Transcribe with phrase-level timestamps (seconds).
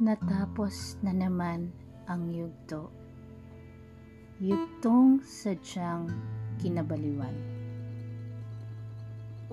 [0.00, 1.68] Natapos na naman
[2.08, 2.88] ang yugto.
[4.40, 6.08] Yugtong sadyang
[6.56, 7.36] kinabaliwan.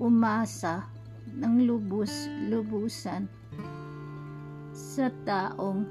[0.00, 0.88] Umasa
[1.36, 3.28] ng lubos-lubusan
[4.72, 5.84] sa taong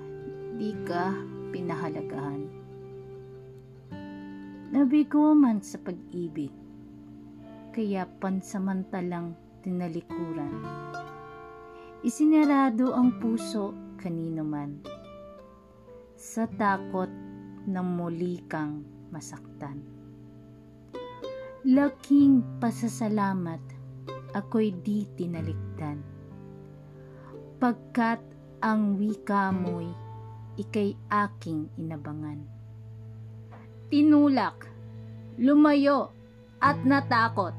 [0.57, 1.13] di ka
[1.53, 2.49] pinahalagahan.
[4.73, 6.49] Nabigo man sa pag-ibig,
[7.77, 10.65] kaya pansamantalang tinalikuran.
[12.01, 14.77] Isinarado ang puso kanino man
[16.13, 17.09] sa takot
[17.65, 19.81] na muli kang masaktan.
[21.65, 23.59] Laking pasasalamat
[24.37, 25.99] ako'y di tinalikdan.
[27.57, 28.21] Pagkat
[28.61, 29.89] ang wika mo'y
[30.61, 32.45] ikay aking inabangan.
[33.89, 34.69] Tinulak,
[35.41, 36.13] lumayo
[36.61, 37.53] at natakot.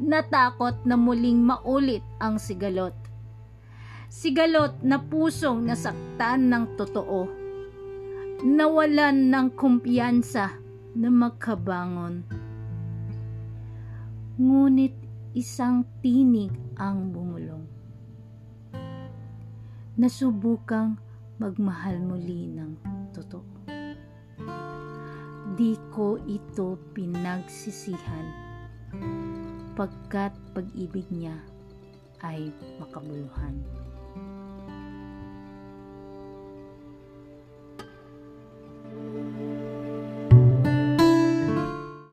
[0.00, 2.94] Natakot na muling maulit ang sigalot
[4.10, 7.30] sigalot na pusong nasaktan ng totoo,
[8.42, 10.50] nawalan ng kumpiyansa
[10.98, 12.26] na magkabangon.
[14.34, 14.98] Ngunit
[15.38, 17.62] isang tinig ang bumulong.
[19.94, 20.98] Nasubukang
[21.38, 22.72] magmahal muli ng
[23.14, 23.62] totoo.
[25.54, 28.26] Di ko ito pinagsisihan
[29.78, 31.36] pagkat pag-ibig niya
[32.26, 32.50] ay
[32.80, 33.79] makabuluhan.